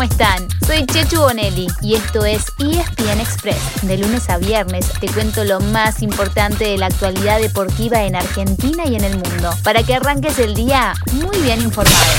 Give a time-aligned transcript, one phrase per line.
[0.00, 0.48] ¿cómo están?
[0.66, 3.86] Soy Chechu Bonelli y esto es ESPN Express.
[3.86, 8.84] De lunes a viernes te cuento lo más importante de la actualidad deportiva en Argentina
[8.86, 12.14] y en el mundo, para que arranques el día muy bien informado.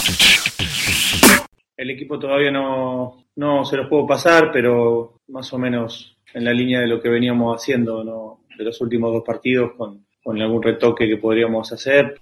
[1.76, 6.54] El equipo todavía no, no se los puedo pasar, pero más o menos en la
[6.54, 11.08] línea de lo que veníamos haciendo de los últimos dos partidos con, con algún retoque
[11.08, 12.22] que podríamos hacer.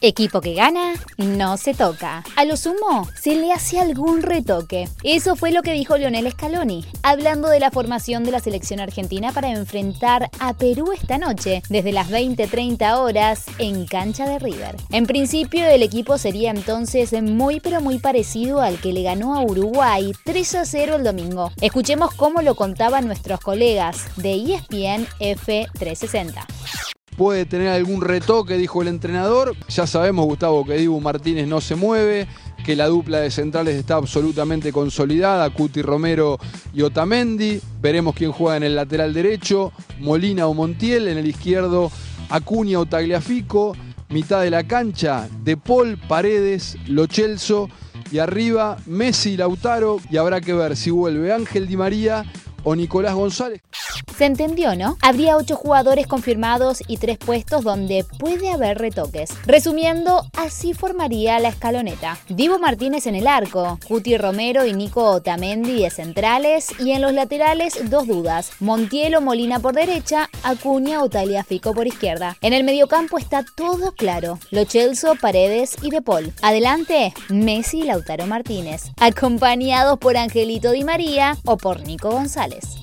[0.00, 2.22] Equipo que gana, no se toca.
[2.36, 4.88] A lo sumo, se le hace algún retoque.
[5.02, 9.32] Eso fue lo que dijo Lionel Scaloni, hablando de la formación de la selección argentina
[9.32, 14.76] para enfrentar a Perú esta noche, desde las 20-30 horas, en cancha de River.
[14.90, 19.42] En principio, el equipo sería entonces muy pero muy parecido al que le ganó a
[19.42, 21.50] Uruguay 3 a 0 el domingo.
[21.60, 26.46] Escuchemos cómo lo contaban nuestros colegas de ESPN F360
[27.18, 29.56] puede tener algún retoque, dijo el entrenador.
[29.68, 32.28] Ya sabemos, Gustavo, que Dibu Martínez no se mueve,
[32.64, 36.38] que la dupla de centrales está absolutamente consolidada, Cuti Romero
[36.72, 37.60] y Otamendi.
[37.82, 41.90] Veremos quién juega en el lateral derecho, Molina o Montiel, en el izquierdo
[42.30, 43.76] Acuña o Tagliafico,
[44.10, 47.68] mitad de la cancha, De Paul, Paredes, Lochelso
[48.12, 52.24] y arriba Messi, Lautaro y habrá que ver si vuelve Ángel Di María
[52.62, 53.60] o Nicolás González.
[54.18, 54.98] Se entendió, ¿no?
[55.00, 59.30] Habría ocho jugadores confirmados y tres puestos donde puede haber retoques.
[59.46, 62.18] Resumiendo, así formaría la escaloneta.
[62.28, 67.12] Divo Martínez en el arco, Cuti Romero y Nico Otamendi de centrales y en los
[67.12, 68.50] laterales dos dudas.
[68.58, 72.36] Montielo Molina por derecha, Acuña o Taliafico por izquierda.
[72.40, 74.40] En el mediocampo está todo claro.
[74.50, 76.32] Lo Chelso, Paredes y De Paul.
[76.42, 82.78] Adelante, Messi y Lautaro Martínez, acompañados por Angelito Di María o por Nico González.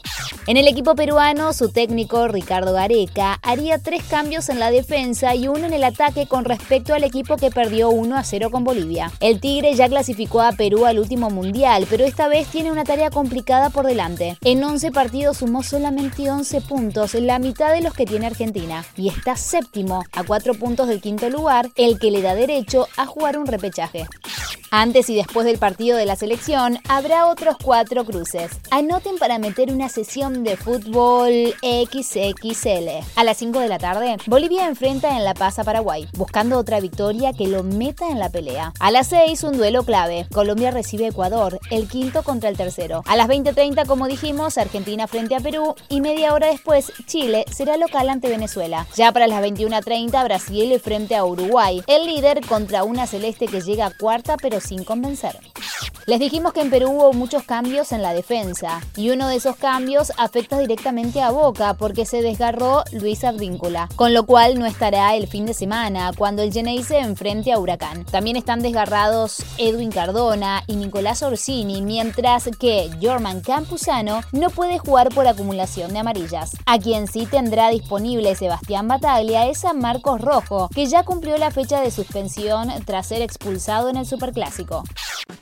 [0.47, 5.47] En el equipo peruano, su técnico Ricardo Gareca haría tres cambios en la defensa y
[5.47, 9.11] uno en el ataque con respecto al equipo que perdió 1 a 0 con Bolivia.
[9.21, 13.09] El Tigre ya clasificó a Perú al último mundial, pero esta vez tiene una tarea
[13.09, 14.37] complicada por delante.
[14.41, 19.09] En 11 partidos sumó solamente 11 puntos, la mitad de los que tiene Argentina, y
[19.09, 23.39] está séptimo, a 4 puntos del quinto lugar, el que le da derecho a jugar
[23.39, 24.05] un repechaje.
[24.77, 28.51] Antes y después del partido de la selección habrá otros cuatro cruces.
[28.71, 32.89] Anoten para meter una sesión de fútbol XXL.
[33.15, 36.81] A las 5 de la tarde, Bolivia enfrenta en La Paz a Paraguay, buscando otra
[36.81, 38.73] victoria que lo meta en la pelea.
[38.81, 40.27] A las 6, un duelo clave.
[40.33, 43.01] Colombia recibe Ecuador, el quinto contra el tercero.
[43.07, 47.77] A las 20.30, como dijimos, Argentina frente a Perú y media hora después, Chile será
[47.77, 48.85] local ante Venezuela.
[48.97, 53.85] Ya para las 21.30, Brasil frente a Uruguay, el líder contra una celeste que llega
[53.85, 55.39] a cuarta pero sin convencer.
[56.07, 59.55] Les dijimos que en Perú hubo muchos cambios en la defensa y uno de esos
[59.55, 65.15] cambios afecta directamente a Boca porque se desgarró Luis Advíncula, con lo cual no estará
[65.15, 68.05] el fin de semana cuando el Genei se enfrente a Huracán.
[68.05, 75.09] También están desgarrados Edwin Cardona y Nicolás Orsini, mientras que Jorman Campuzano no puede jugar
[75.09, 76.51] por acumulación de amarillas.
[76.67, 81.49] A quien sí tendrá disponible Sebastián Bataglia es a Marcos Rojo, que ya cumplió la
[81.49, 84.83] fecha de suspensión tras ser expulsado en el Superclásico.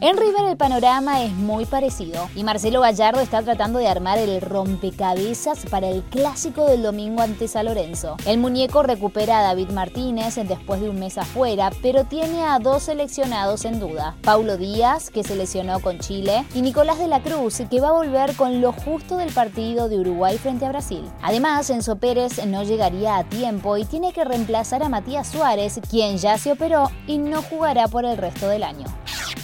[0.06, 4.41] En River el panorama es muy parecido y Marcelo Gallardo está tratando de armar el
[4.41, 8.18] rompecabezas para el clásico del domingo ante San Lorenzo.
[8.25, 12.84] El muñeco recupera a David Martínez después de un mes afuera, pero tiene a dos
[12.84, 14.18] seleccionados en duda.
[14.24, 17.94] Paulo Díaz, que se lesionó con Chile, y Nicolás de la Cruz, que va a
[17.94, 21.09] volver con lo justo del partido de Uruguay frente a Brasil.
[21.22, 26.18] Además, Enzo Pérez no llegaría a tiempo y tiene que reemplazar a Matías Suárez, quien
[26.18, 28.88] ya se operó y no jugará por el resto del año.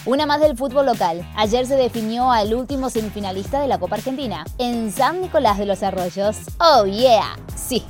[0.09, 1.23] Una más del fútbol local.
[1.35, 5.83] Ayer se definió al último semifinalista de la Copa Argentina, en San Nicolás de los
[5.83, 6.35] Arroyos.
[6.59, 7.37] ¡Oh yeah!
[7.55, 7.83] Sí,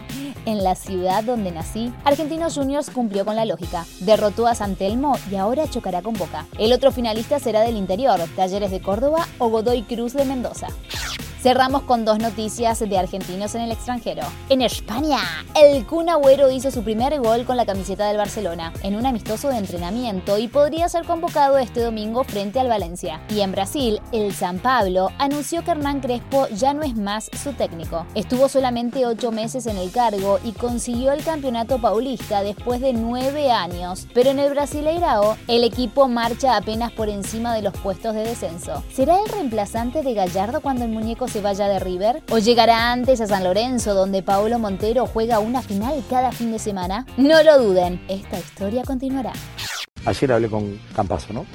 [0.46, 3.85] en la ciudad donde nací, Argentinos Juniors cumplió con la lógica.
[4.02, 6.46] Derrotó a San Telmo y ahora chocará con Boca.
[6.57, 10.68] El otro finalista será del interior, Talleres de Córdoba o Godoy Cruz de Mendoza.
[11.41, 14.23] Cerramos con dos noticias de argentinos en el extranjero.
[14.50, 15.19] En España,
[15.55, 19.47] el Kun Agüero hizo su primer gol con la camiseta del Barcelona en un amistoso
[19.47, 23.21] de entrenamiento y podría ser convocado este domingo frente al Valencia.
[23.30, 27.53] Y en Brasil, el San Pablo anunció que Hernán Crespo ya no es más su
[27.53, 28.06] técnico.
[28.15, 33.50] Estuvo solamente ocho meses en el cargo y consiguió el campeonato paulista después de nueve
[33.50, 34.07] años.
[34.13, 38.83] Pero en el Brasileirao, el equipo marcha apenas por encima de los puestos de descenso.
[38.91, 42.23] ¿Será el reemplazante de Gallardo cuando el muñeco se vaya de River?
[42.31, 46.59] ¿O llegará antes a San Lorenzo, donde Paulo Montero juega una final cada fin de
[46.59, 47.05] semana?
[47.17, 49.31] No lo duden, esta historia continuará.
[50.05, 51.45] Ayer hablé con Campazo, ¿no?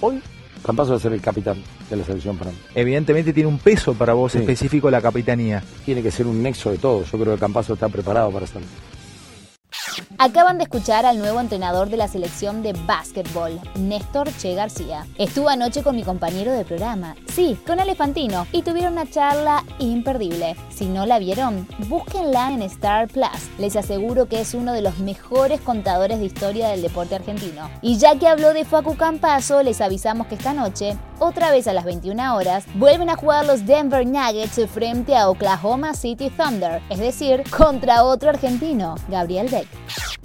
[0.00, 0.22] Hoy
[0.62, 2.58] Campazo va a ser el capitán de la selección para mí.
[2.74, 4.38] Evidentemente tiene un peso para vos Sí.
[4.38, 5.62] específico la capitanía.
[5.84, 7.04] Tiene que ser un nexo de todo.
[7.04, 8.66] Yo creo que Campazo está preparado para hacerlo.
[10.20, 15.06] Acaban de escuchar al nuevo entrenador de la selección de básquetbol, Néstor Che García.
[15.16, 20.56] Estuvo anoche con mi compañero de programa, sí, con Elefantino, y tuvieron una charla imperdible.
[20.70, 23.28] Si no la vieron, búsquenla en Star Plus.
[23.58, 27.70] Les aseguro que es uno de los mejores contadores de historia del deporte argentino.
[27.80, 31.72] Y ya que habló de Facu Campazo, les avisamos que esta noche, otra vez a
[31.72, 36.98] las 21 horas, vuelven a jugar los Denver Nuggets frente a Oklahoma City Thunder, es
[36.98, 39.66] decir, contra otro argentino, Gabriel Beck.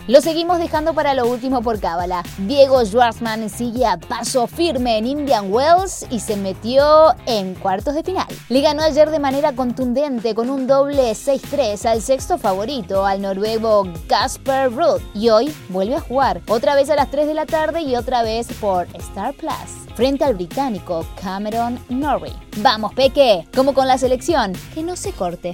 [0.06, 2.24] Lo seguimos dejando para lo último por cábala.
[2.40, 8.04] Diego Schwartzman sigue a paso firme en Indian Wells y se metió en cuartos de
[8.04, 8.28] final.
[8.50, 13.88] Le ganó ayer de manera contundente con un doble 6-3 al sexto favorito, al noruego
[14.08, 15.02] Casper Ruud.
[15.14, 18.24] Y hoy vuelve a jugar, otra vez a las 3 de la tarde y otra
[18.24, 22.34] vez por Star Plus frente al británico Cameron Norrie.
[22.58, 25.54] Vamos, Peque, como con la selección, que no se corte.